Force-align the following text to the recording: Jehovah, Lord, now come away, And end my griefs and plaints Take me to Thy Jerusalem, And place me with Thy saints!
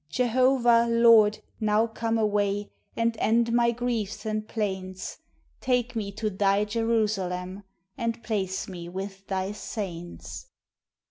Jehovah, 0.09 0.87
Lord, 0.89 1.43
now 1.59 1.85
come 1.85 2.17
away, 2.17 2.71
And 2.95 3.15
end 3.17 3.53
my 3.53 3.69
griefs 3.69 4.25
and 4.25 4.47
plaints 4.47 5.19
Take 5.59 5.95
me 5.95 6.11
to 6.13 6.31
Thy 6.31 6.65
Jerusalem, 6.65 7.61
And 7.99 8.23
place 8.23 8.67
me 8.67 8.89
with 8.89 9.27
Thy 9.27 9.51
saints! 9.51 10.47